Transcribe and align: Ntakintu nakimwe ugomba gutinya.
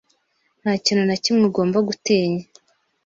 Ntakintu 0.61 1.03
nakimwe 1.05 1.43
ugomba 1.49 1.77
gutinya. 1.87 2.43